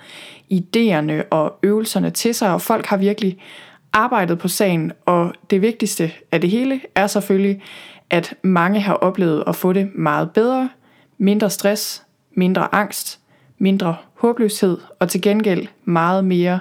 idéerne 0.52 1.22
og 1.30 1.54
øvelserne 1.62 2.10
til 2.10 2.34
sig, 2.34 2.52
og 2.52 2.62
folk 2.62 2.86
har 2.86 2.96
virkelig 2.96 3.38
arbejdet 3.92 4.38
på 4.38 4.48
sagen, 4.48 4.92
og 5.06 5.32
det 5.50 5.62
vigtigste 5.62 6.12
af 6.32 6.40
det 6.40 6.50
hele 6.50 6.80
er 6.94 7.06
selvfølgelig, 7.06 7.62
at 8.10 8.34
mange 8.42 8.80
har 8.80 8.94
oplevet 8.94 9.44
at 9.46 9.56
få 9.56 9.72
det 9.72 9.90
meget 9.94 10.30
bedre, 10.30 10.68
mindre 11.18 11.50
stress, 11.50 12.02
mindre 12.36 12.74
angst, 12.74 13.19
mindre 13.60 13.96
håbløshed 14.14 14.78
og 14.98 15.08
til 15.08 15.22
gengæld 15.22 15.66
meget 15.84 16.24
mere 16.24 16.60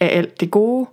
af 0.00 0.18
alt 0.18 0.40
det 0.40 0.50
gode. 0.50 0.86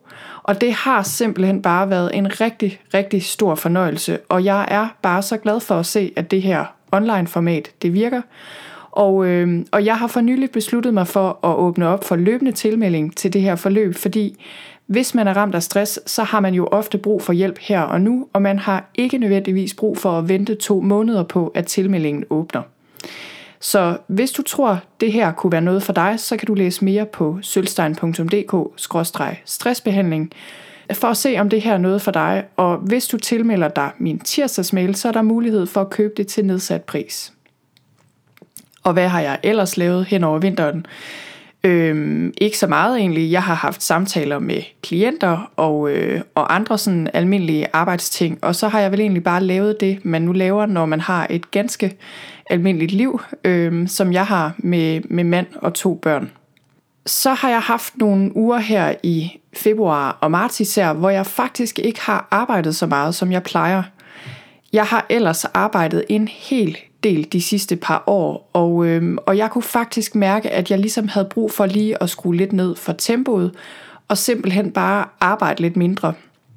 Og 0.43 0.61
det 0.61 0.73
har 0.73 1.03
simpelthen 1.03 1.61
bare 1.61 1.89
været 1.89 2.15
en 2.15 2.41
rigtig, 2.41 2.79
rigtig 2.93 3.23
stor 3.23 3.55
fornøjelse, 3.55 4.17
og 4.29 4.43
jeg 4.45 4.67
er 4.67 4.87
bare 5.01 5.21
så 5.21 5.37
glad 5.37 5.59
for 5.59 5.75
at 5.75 5.85
se, 5.85 6.11
at 6.15 6.31
det 6.31 6.41
her 6.41 6.65
online 6.91 7.27
format, 7.27 7.71
det 7.81 7.93
virker. 7.93 8.21
Og, 8.91 9.25
øh, 9.25 9.65
og 9.71 9.85
jeg 9.85 9.97
har 9.97 10.07
for 10.07 10.21
nylig 10.21 10.51
besluttet 10.51 10.93
mig 10.93 11.07
for 11.07 11.45
at 11.47 11.55
åbne 11.55 11.87
op 11.87 12.03
for 12.03 12.15
løbende 12.15 12.51
tilmelding 12.51 13.17
til 13.17 13.33
det 13.33 13.41
her 13.41 13.55
forløb, 13.55 13.95
fordi 13.95 14.45
hvis 14.85 15.15
man 15.15 15.27
er 15.27 15.33
ramt 15.33 15.55
af 15.55 15.63
stress, 15.63 15.99
så 16.05 16.23
har 16.23 16.39
man 16.39 16.53
jo 16.53 16.67
ofte 16.67 16.97
brug 16.97 17.21
for 17.21 17.33
hjælp 17.33 17.59
her 17.59 17.81
og 17.81 18.01
nu, 18.01 18.27
og 18.33 18.41
man 18.41 18.59
har 18.59 18.89
ikke 18.95 19.17
nødvendigvis 19.17 19.73
brug 19.73 19.97
for 19.97 20.11
at 20.11 20.29
vente 20.29 20.55
to 20.55 20.81
måneder 20.81 21.23
på, 21.23 21.51
at 21.55 21.65
tilmeldingen 21.65 22.23
åbner. 22.29 22.61
Så 23.59 23.97
hvis 24.07 24.31
du 24.31 24.41
tror, 24.41 24.79
det 24.99 25.11
her 25.11 25.31
kunne 25.31 25.51
være 25.51 25.61
noget 25.61 25.83
for 25.83 25.93
dig, 25.93 26.19
så 26.19 26.37
kan 26.37 26.47
du 26.47 26.53
læse 26.53 26.85
mere 26.85 27.05
på 27.05 27.39
sølvstein.dk-stressbehandling 27.41 30.31
for 30.93 31.07
at 31.07 31.17
se, 31.17 31.35
om 31.39 31.49
det 31.49 31.61
her 31.61 31.73
er 31.73 31.77
noget 31.77 32.01
for 32.01 32.11
dig. 32.11 32.45
Og 32.57 32.77
hvis 32.77 33.07
du 33.07 33.17
tilmelder 33.17 33.67
dig 33.67 33.91
min 33.97 34.19
tirsdagsmail, 34.19 34.95
så 34.95 35.07
er 35.07 35.11
der 35.11 35.21
mulighed 35.21 35.65
for 35.65 35.81
at 35.81 35.89
købe 35.89 36.13
det 36.17 36.27
til 36.27 36.45
nedsat 36.45 36.83
pris. 36.83 37.33
Og 38.83 38.93
hvad 38.93 39.07
har 39.07 39.21
jeg 39.21 39.39
ellers 39.43 39.77
lavet 39.77 40.05
hen 40.05 40.23
over 40.23 40.39
vinteren? 40.39 40.85
Øhm, 41.67 42.33
ikke 42.37 42.57
så 42.57 42.67
meget 42.67 42.97
egentlig. 42.97 43.31
Jeg 43.31 43.43
har 43.43 43.53
haft 43.53 43.83
samtaler 43.83 44.39
med 44.39 44.61
klienter 44.81 45.51
og, 45.55 45.91
øh, 45.91 46.21
og 46.35 46.55
andre 46.55 46.77
sådan 46.77 47.09
almindelige 47.13 47.67
arbejdsting, 47.73 48.39
og 48.41 48.55
så 48.55 48.67
har 48.67 48.79
jeg 48.79 48.91
vel 48.91 48.99
egentlig 48.99 49.23
bare 49.23 49.43
lavet 49.43 49.77
det, 49.79 50.05
man 50.05 50.21
nu 50.21 50.31
laver, 50.31 50.65
når 50.65 50.85
man 50.85 50.99
har 50.99 51.27
et 51.29 51.51
ganske 51.51 51.97
almindeligt 52.49 52.91
liv, 52.91 53.21
øh, 53.43 53.87
som 53.87 54.13
jeg 54.13 54.25
har 54.25 54.53
med, 54.57 55.01
med 55.09 55.23
mand 55.23 55.47
og 55.55 55.73
to 55.73 55.93
børn. 55.93 56.31
Så 57.05 57.33
har 57.33 57.49
jeg 57.49 57.61
haft 57.61 57.97
nogle 57.97 58.37
uger 58.37 58.59
her 58.59 58.93
i 59.03 59.39
februar 59.53 60.17
og 60.21 60.31
marts 60.31 60.59
især, 60.59 60.93
hvor 60.93 61.09
jeg 61.09 61.25
faktisk 61.25 61.79
ikke 61.79 62.01
har 62.01 62.27
arbejdet 62.31 62.75
så 62.75 62.85
meget, 62.85 63.15
som 63.15 63.31
jeg 63.31 63.43
plejer. 63.43 63.83
Jeg 64.73 64.85
har 64.85 65.05
ellers 65.09 65.45
arbejdet 65.45 66.05
en 66.09 66.27
hel 66.27 66.77
del 67.03 67.27
de 67.31 67.41
sidste 67.41 67.75
par 67.75 68.03
år, 68.07 68.49
og, 68.53 68.85
øh, 68.85 69.17
og 69.25 69.37
jeg 69.37 69.51
kunne 69.51 69.63
faktisk 69.63 70.15
mærke, 70.15 70.49
at 70.49 70.71
jeg 70.71 70.79
ligesom 70.79 71.07
havde 71.07 71.27
brug 71.31 71.51
for 71.51 71.65
lige 71.65 72.03
at 72.03 72.09
skrue 72.09 72.35
lidt 72.35 72.53
ned 72.53 72.75
for 72.75 72.93
tempoet, 72.93 73.51
og 74.07 74.17
simpelthen 74.17 74.71
bare 74.71 75.05
arbejde 75.19 75.61
lidt 75.61 75.77
mindre. 75.77 76.13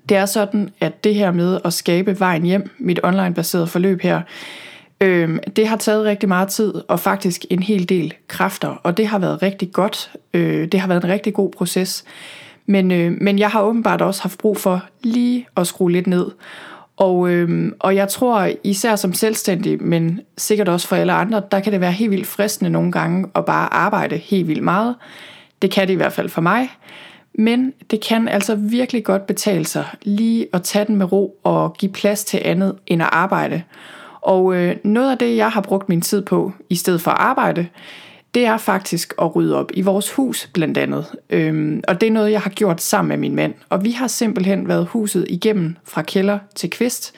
Det 0.08 0.16
er 0.16 0.26
sådan, 0.26 0.70
at 0.80 1.04
det 1.04 1.14
her 1.14 1.30
med 1.30 1.60
at 1.64 1.72
skabe 1.72 2.20
vejen 2.20 2.42
hjem, 2.42 2.70
mit 2.78 3.00
online-baserede 3.02 3.66
forløb 3.66 4.00
her, 4.00 4.20
øh, 5.00 5.38
det 5.56 5.68
har 5.68 5.76
taget 5.76 6.04
rigtig 6.04 6.28
meget 6.28 6.48
tid, 6.48 6.74
og 6.88 7.00
faktisk 7.00 7.44
en 7.50 7.62
hel 7.62 7.88
del 7.88 8.14
kræfter, 8.28 8.68
og 8.68 8.96
det 8.96 9.06
har 9.06 9.18
været 9.18 9.42
rigtig 9.42 9.72
godt. 9.72 10.10
Øh, 10.34 10.68
det 10.68 10.80
har 10.80 10.88
været 10.88 11.04
en 11.04 11.10
rigtig 11.10 11.34
god 11.34 11.50
proces. 11.50 12.04
Men, 12.66 12.90
øh, 12.90 13.12
men 13.20 13.38
jeg 13.38 13.50
har 13.50 13.62
åbenbart 13.62 14.02
også 14.02 14.22
haft 14.22 14.38
brug 14.38 14.56
for 14.56 14.84
lige 15.02 15.46
at 15.56 15.66
skrue 15.66 15.92
lidt 15.92 16.06
ned. 16.06 16.26
Og, 17.00 17.30
øhm, 17.30 17.74
og 17.78 17.94
jeg 17.96 18.08
tror 18.08 18.48
især 18.64 18.96
som 18.96 19.12
selvstændig, 19.12 19.82
men 19.82 20.20
sikkert 20.38 20.68
også 20.68 20.88
for 20.88 20.96
alle 20.96 21.12
andre, 21.12 21.42
der 21.50 21.60
kan 21.60 21.72
det 21.72 21.80
være 21.80 21.92
helt 21.92 22.10
vildt 22.10 22.26
fristende 22.26 22.70
nogle 22.70 22.92
gange 22.92 23.26
at 23.34 23.44
bare 23.44 23.74
arbejde 23.74 24.16
helt 24.16 24.48
vildt 24.48 24.62
meget. 24.62 24.94
Det 25.62 25.70
kan 25.70 25.88
det 25.88 25.92
i 25.92 25.96
hvert 25.96 26.12
fald 26.12 26.28
for 26.28 26.40
mig. 26.40 26.68
Men 27.34 27.72
det 27.90 28.00
kan 28.00 28.28
altså 28.28 28.54
virkelig 28.54 29.04
godt 29.04 29.26
betale 29.26 29.66
sig 29.66 29.86
lige 30.02 30.46
at 30.52 30.62
tage 30.62 30.84
den 30.84 30.96
med 30.96 31.12
ro 31.12 31.38
og 31.44 31.74
give 31.74 31.92
plads 31.92 32.24
til 32.24 32.40
andet 32.44 32.76
end 32.86 33.02
at 33.02 33.08
arbejde. 33.12 33.62
Og 34.20 34.54
øh, 34.54 34.76
noget 34.84 35.10
af 35.10 35.18
det, 35.18 35.36
jeg 35.36 35.50
har 35.50 35.60
brugt 35.60 35.88
min 35.88 36.00
tid 36.00 36.22
på, 36.22 36.52
i 36.68 36.74
stedet 36.74 37.00
for 37.00 37.10
at 37.10 37.20
arbejde, 37.20 37.66
det 38.34 38.46
er 38.46 38.56
faktisk 38.56 39.14
at 39.22 39.36
rydde 39.36 39.56
op 39.56 39.70
i 39.74 39.82
vores 39.82 40.12
hus 40.12 40.50
blandt 40.52 40.78
andet. 40.78 41.06
Øhm, 41.30 41.82
og 41.88 42.00
det 42.00 42.06
er 42.06 42.10
noget, 42.10 42.32
jeg 42.32 42.40
har 42.40 42.50
gjort 42.50 42.80
sammen 42.80 43.08
med 43.08 43.18
min 43.18 43.34
mand. 43.34 43.54
Og 43.68 43.84
vi 43.84 43.90
har 43.90 44.06
simpelthen 44.06 44.68
været 44.68 44.86
huset 44.86 45.26
igennem 45.28 45.76
fra 45.84 46.02
kælder 46.02 46.38
til 46.54 46.70
kvist. 46.70 47.14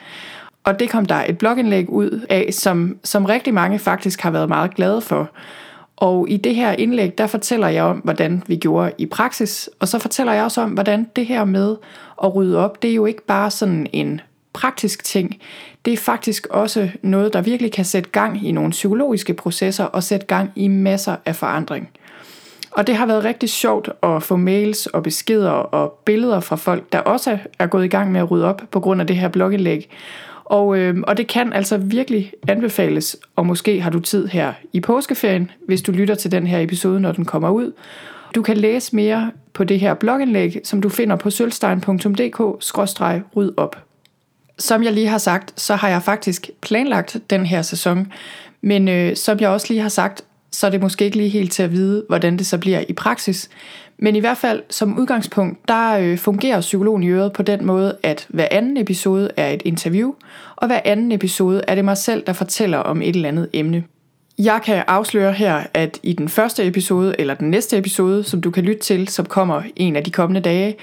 Og 0.63 0.79
det 0.79 0.89
kom 0.89 1.05
der 1.05 1.23
et 1.29 1.37
blogindlæg 1.37 1.89
ud 1.89 2.25
af, 2.29 2.49
som, 2.51 2.97
som 3.03 3.25
rigtig 3.25 3.53
mange 3.53 3.79
faktisk 3.79 4.21
har 4.21 4.31
været 4.31 4.49
meget 4.49 4.75
glade 4.75 5.01
for. 5.01 5.29
Og 5.95 6.29
i 6.29 6.37
det 6.37 6.55
her 6.55 6.71
indlæg, 6.71 7.17
der 7.17 7.27
fortæller 7.27 7.67
jeg 7.67 7.83
om, 7.83 7.97
hvordan 7.97 8.43
vi 8.47 8.55
gjorde 8.55 8.91
i 8.97 9.05
praksis, 9.05 9.69
og 9.79 9.87
så 9.87 9.99
fortæller 9.99 10.33
jeg 10.33 10.43
også 10.43 10.61
om, 10.61 10.69
hvordan 10.69 11.07
det 11.15 11.25
her 11.25 11.45
med 11.45 11.75
at 12.23 12.35
rydde 12.35 12.57
op, 12.57 12.81
det 12.81 12.89
er 12.89 12.95
jo 12.95 13.05
ikke 13.05 13.25
bare 13.25 13.51
sådan 13.51 13.87
en 13.93 14.21
praktisk 14.53 15.03
ting. 15.03 15.39
Det 15.85 15.93
er 15.93 15.97
faktisk 15.97 16.47
også 16.47 16.89
noget, 17.01 17.33
der 17.33 17.41
virkelig 17.41 17.71
kan 17.71 17.85
sætte 17.85 18.09
gang 18.09 18.47
i 18.47 18.51
nogle 18.51 18.71
psykologiske 18.71 19.33
processer 19.33 19.85
og 19.85 20.03
sætte 20.03 20.25
gang 20.25 20.51
i 20.55 20.67
masser 20.67 21.15
af 21.25 21.35
forandring. 21.35 21.89
Og 22.71 22.87
det 22.87 22.95
har 22.95 23.05
været 23.05 23.23
rigtig 23.23 23.49
sjovt 23.49 23.89
at 24.03 24.23
få 24.23 24.35
mails 24.35 24.85
og 24.85 25.03
beskeder 25.03 25.49
og 25.49 25.99
billeder 26.05 26.39
fra 26.39 26.55
folk, 26.55 26.83
der 26.91 26.99
også 26.99 27.37
er 27.59 27.67
gået 27.67 27.85
i 27.85 27.87
gang 27.87 28.11
med 28.11 28.19
at 28.19 28.31
rydde 28.31 28.45
op 28.45 28.61
på 28.71 28.79
grund 28.79 29.01
af 29.01 29.07
det 29.07 29.15
her 29.15 29.27
blogindlæg. 29.27 29.89
Og, 30.45 30.77
øh, 30.77 30.97
og 31.07 31.17
det 31.17 31.27
kan 31.27 31.53
altså 31.53 31.77
virkelig 31.77 32.33
anbefales, 32.47 33.17
og 33.35 33.45
måske 33.45 33.81
har 33.81 33.89
du 33.89 33.99
tid 33.99 34.27
her 34.27 34.53
i 34.73 34.79
påskeferien, 34.79 35.51
hvis 35.67 35.81
du 35.81 35.91
lytter 35.91 36.15
til 36.15 36.31
den 36.31 36.47
her 36.47 36.59
episode, 36.59 36.99
når 36.99 37.11
den 37.11 37.25
kommer 37.25 37.49
ud. 37.49 37.71
Du 38.35 38.41
kan 38.41 38.57
læse 38.57 38.95
mere 38.95 39.31
på 39.53 39.63
det 39.63 39.79
her 39.79 39.93
blogindlæg, 39.93 40.61
som 40.63 40.81
du 40.81 40.89
finder 40.89 41.15
på 41.15 41.29
sølvstein.dk-ryd 41.29 43.51
op. 43.57 43.92
Som 44.63 44.83
jeg 44.83 44.93
lige 44.93 45.07
har 45.07 45.17
sagt, 45.17 45.61
så 45.61 45.75
har 45.75 45.89
jeg 45.89 46.03
faktisk 46.03 46.49
planlagt 46.61 47.17
den 47.29 47.45
her 47.45 47.61
sæson, 47.61 48.11
men 48.61 48.87
øh, 48.87 49.15
som 49.15 49.39
jeg 49.39 49.49
også 49.49 49.67
lige 49.69 49.81
har 49.81 49.89
sagt, 49.89 50.21
så 50.51 50.67
er 50.67 50.71
det 50.71 50.81
måske 50.81 51.05
ikke 51.05 51.17
lige 51.17 51.29
helt 51.29 51.51
til 51.51 51.63
at 51.63 51.71
vide, 51.71 52.05
hvordan 52.07 52.37
det 52.37 52.45
så 52.45 52.57
bliver 52.57 52.83
i 52.87 52.93
praksis. 52.93 53.49
Men 53.97 54.15
i 54.15 54.19
hvert 54.19 54.37
fald 54.37 54.63
som 54.69 54.99
udgangspunkt, 54.99 55.67
der 55.67 55.97
øh, 55.97 56.17
fungerer 56.17 56.61
psykologen 56.61 57.03
i 57.03 57.07
øret 57.07 57.33
på 57.33 57.43
den 57.43 57.65
måde, 57.65 57.97
at 58.03 58.27
hver 58.29 58.47
anden 58.51 58.77
episode 58.77 59.29
er 59.37 59.49
et 59.49 59.61
interview, 59.65 60.13
og 60.55 60.67
hver 60.67 60.81
anden 60.85 61.11
episode 61.11 61.61
er 61.67 61.75
det 61.75 61.85
mig 61.85 61.97
selv, 61.97 62.23
der 62.27 62.33
fortæller 62.33 62.77
om 62.77 63.01
et 63.01 63.15
eller 63.15 63.29
andet 63.29 63.49
emne. 63.53 63.83
Jeg 64.37 64.61
kan 64.65 64.83
afsløre 64.87 65.33
her, 65.33 65.63
at 65.73 65.99
i 66.03 66.13
den 66.13 66.29
første 66.29 66.67
episode, 66.67 67.15
eller 67.19 67.33
den 67.33 67.49
næste 67.49 67.77
episode, 67.77 68.23
som 68.23 68.41
du 68.41 68.51
kan 68.51 68.63
lytte 68.63 68.81
til, 68.81 69.07
som 69.07 69.25
kommer 69.25 69.61
en 69.75 69.95
af 69.95 70.03
de 70.03 70.11
kommende 70.11 70.41
dage, 70.41 70.75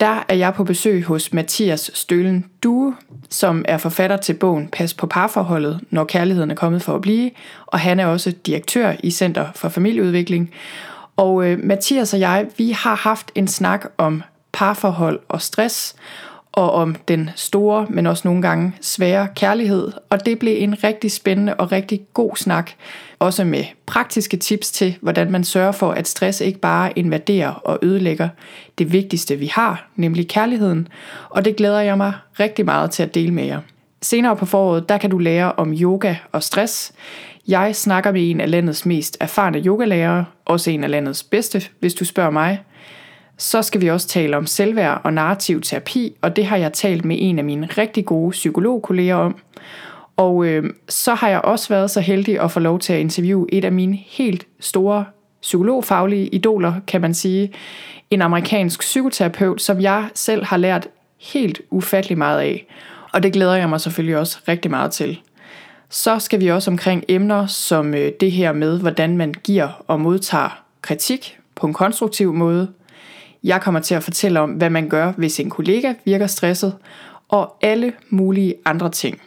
der 0.00 0.24
er 0.28 0.34
jeg 0.34 0.54
på 0.54 0.64
besøg 0.64 1.04
hos 1.04 1.32
Mathias 1.32 1.90
Stølen 1.94 2.44
Due, 2.62 2.96
som 3.30 3.64
er 3.68 3.78
forfatter 3.78 4.16
til 4.16 4.34
bogen 4.34 4.68
Pas 4.68 4.94
på 4.94 5.06
parforholdet, 5.06 5.80
når 5.90 6.04
kærligheden 6.04 6.50
er 6.50 6.54
kommet 6.54 6.82
for 6.82 6.94
at 6.94 7.00
blive, 7.00 7.30
og 7.66 7.78
han 7.78 8.00
er 8.00 8.06
også 8.06 8.30
direktør 8.46 8.92
i 9.02 9.10
Center 9.10 9.46
for 9.54 9.68
Familieudvikling. 9.68 10.50
Og 11.16 11.46
øh, 11.46 11.64
Mathias 11.64 12.14
og 12.14 12.20
jeg, 12.20 12.46
vi 12.58 12.70
har 12.70 12.94
haft 12.94 13.30
en 13.34 13.48
snak 13.48 13.86
om 13.98 14.22
parforhold 14.52 15.20
og 15.28 15.42
stress, 15.42 15.96
og 16.56 16.72
om 16.72 16.96
den 17.08 17.30
store, 17.34 17.86
men 17.90 18.06
også 18.06 18.28
nogle 18.28 18.42
gange 18.42 18.72
svære 18.80 19.28
kærlighed. 19.34 19.92
Og 20.10 20.26
det 20.26 20.38
blev 20.38 20.54
en 20.58 20.84
rigtig 20.84 21.12
spændende 21.12 21.54
og 21.54 21.72
rigtig 21.72 22.00
god 22.14 22.36
snak, 22.36 22.70
også 23.18 23.44
med 23.44 23.64
praktiske 23.86 24.36
tips 24.36 24.70
til, 24.72 24.96
hvordan 25.00 25.30
man 25.30 25.44
sørger 25.44 25.72
for, 25.72 25.90
at 25.90 26.08
stress 26.08 26.40
ikke 26.40 26.58
bare 26.58 26.98
invaderer 26.98 27.50
og 27.50 27.78
ødelægger 27.82 28.28
det 28.78 28.92
vigtigste, 28.92 29.36
vi 29.36 29.46
har, 29.46 29.88
nemlig 29.96 30.28
kærligheden. 30.28 30.88
Og 31.30 31.44
det 31.44 31.56
glæder 31.56 31.80
jeg 31.80 31.96
mig 31.96 32.12
rigtig 32.40 32.64
meget 32.64 32.90
til 32.90 33.02
at 33.02 33.14
dele 33.14 33.34
med 33.34 33.44
jer. 33.44 33.60
Senere 34.02 34.36
på 34.36 34.46
foråret, 34.46 34.88
der 34.88 34.98
kan 34.98 35.10
du 35.10 35.18
lære 35.18 35.52
om 35.52 35.72
yoga 35.72 36.14
og 36.32 36.42
stress. 36.42 36.92
Jeg 37.48 37.76
snakker 37.76 38.12
med 38.12 38.30
en 38.30 38.40
af 38.40 38.50
landets 38.50 38.86
mest 38.86 39.16
erfarne 39.20 39.58
yogalærere, 39.58 40.24
også 40.44 40.70
en 40.70 40.84
af 40.84 40.90
landets 40.90 41.22
bedste, 41.22 41.62
hvis 41.80 41.94
du 41.94 42.04
spørger 42.04 42.30
mig. 42.30 42.60
Så 43.38 43.62
skal 43.62 43.80
vi 43.80 43.90
også 43.90 44.08
tale 44.08 44.36
om 44.36 44.46
selvværd 44.46 45.00
og 45.04 45.12
narrativ 45.12 45.60
terapi, 45.60 46.16
og 46.22 46.36
det 46.36 46.46
har 46.46 46.56
jeg 46.56 46.72
talt 46.72 47.04
med 47.04 47.16
en 47.20 47.38
af 47.38 47.44
mine 47.44 47.66
rigtig 47.66 48.04
gode 48.04 48.30
psykologkolleger 48.30 49.14
om. 49.14 49.36
Og 50.16 50.46
øh, 50.46 50.64
så 50.88 51.14
har 51.14 51.28
jeg 51.28 51.40
også 51.40 51.68
været 51.68 51.90
så 51.90 52.00
heldig 52.00 52.40
at 52.40 52.50
få 52.50 52.60
lov 52.60 52.78
til 52.78 52.92
at 52.92 53.00
interviewe 53.00 53.46
et 53.52 53.64
af 53.64 53.72
mine 53.72 53.96
helt 54.06 54.46
store 54.60 55.04
psykologfaglige 55.42 56.26
idoler, 56.26 56.72
kan 56.86 57.00
man 57.00 57.14
sige. 57.14 57.52
En 58.10 58.22
amerikansk 58.22 58.80
psykoterapeut, 58.80 59.62
som 59.62 59.80
jeg 59.80 60.08
selv 60.14 60.44
har 60.44 60.56
lært 60.56 60.88
helt 61.20 61.60
ufattelig 61.70 62.18
meget 62.18 62.40
af. 62.40 62.66
Og 63.12 63.22
det 63.22 63.32
glæder 63.32 63.54
jeg 63.54 63.68
mig 63.68 63.80
selvfølgelig 63.80 64.16
også 64.16 64.38
rigtig 64.48 64.70
meget 64.70 64.90
til. 64.92 65.20
Så 65.88 66.18
skal 66.18 66.40
vi 66.40 66.50
også 66.50 66.70
omkring 66.70 67.04
emner 67.08 67.46
som 67.46 67.94
øh, 67.94 68.12
det 68.20 68.32
her 68.32 68.52
med, 68.52 68.80
hvordan 68.80 69.16
man 69.16 69.34
giver 69.44 69.84
og 69.86 70.00
modtager 70.00 70.62
kritik 70.82 71.38
på 71.54 71.66
en 71.66 71.74
konstruktiv 71.74 72.34
måde. 72.34 72.68
Jeg 73.46 73.60
kommer 73.60 73.80
til 73.80 73.94
at 73.94 74.02
fortælle 74.02 74.40
om, 74.40 74.50
hvad 74.50 74.70
man 74.70 74.88
gør, 74.88 75.12
hvis 75.12 75.40
en 75.40 75.50
kollega 75.50 75.94
virker 76.04 76.26
stresset, 76.26 76.76
og 77.28 77.56
alle 77.62 77.92
mulige 78.10 78.54
andre 78.64 78.90
ting. 78.90 79.20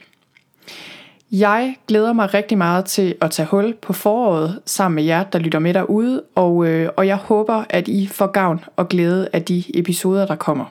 Jeg 1.31 1.75
glæder 1.87 2.13
mig 2.13 2.33
rigtig 2.33 2.57
meget 2.57 2.85
til 2.85 3.15
at 3.21 3.31
tage 3.31 3.47
hul 3.47 3.73
på 3.81 3.93
foråret 3.93 4.59
sammen 4.65 4.95
med 4.95 5.03
jer, 5.03 5.23
der 5.23 5.39
lytter 5.39 5.59
med 5.59 5.73
derude, 5.73 6.23
og, 6.35 6.67
øh, 6.67 6.89
og 6.97 7.07
jeg 7.07 7.15
håber, 7.15 7.63
at 7.69 7.87
I 7.87 8.07
får 8.07 8.27
gavn 8.27 8.65
og 8.75 8.89
glæde 8.89 9.29
af 9.33 9.43
de 9.43 9.63
episoder, 9.73 10.25
der 10.25 10.35
kommer. 10.35 10.65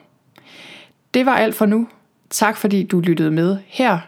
Det 1.13 1.25
var 1.25 1.35
alt 1.35 1.55
for 1.55 1.65
nu. 1.65 1.87
Tak 2.29 2.57
fordi 2.57 2.83
du 2.83 2.99
lyttede 2.99 3.31
med 3.31 3.57
her. 3.67 3.99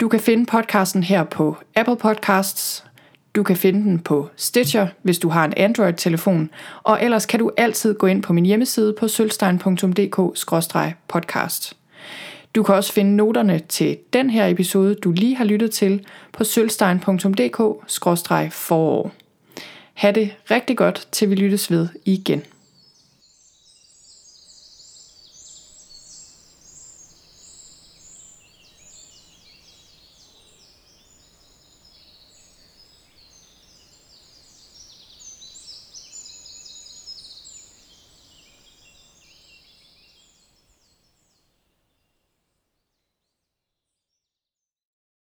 Du 0.00 0.08
kan 0.08 0.20
finde 0.20 0.46
podcasten 0.46 1.02
her 1.02 1.24
på 1.24 1.56
Apple 1.76 1.96
Podcasts, 1.96 2.84
du 3.34 3.42
kan 3.42 3.56
finde 3.56 3.82
den 3.82 3.98
på 3.98 4.28
Stitcher, 4.36 4.86
hvis 5.02 5.18
du 5.18 5.28
har 5.28 5.44
en 5.44 5.54
Android-telefon, 5.56 6.50
og 6.82 7.02
ellers 7.02 7.26
kan 7.26 7.40
du 7.40 7.50
altid 7.56 7.94
gå 7.94 8.06
ind 8.06 8.22
på 8.22 8.32
min 8.32 8.46
hjemmeside 8.46 8.94
på 8.98 9.08
sølvstein.dk-podcast. 9.08 11.72
Du 12.54 12.62
kan 12.62 12.74
også 12.74 12.92
finde 12.92 13.16
noterne 13.16 13.58
til 13.58 13.98
den 14.12 14.30
her 14.30 14.46
episode, 14.46 14.94
du 14.94 15.12
lige 15.12 15.36
har 15.36 15.44
lyttet 15.44 15.70
til, 15.70 16.06
på 16.32 16.44
sølvstein.dk-forår. 16.44 19.12
Ha' 19.94 20.10
det 20.10 20.34
rigtig 20.50 20.76
godt, 20.76 21.08
til 21.12 21.30
vi 21.30 21.34
lyttes 21.34 21.70
ved 21.70 21.88
igen. 22.04 22.42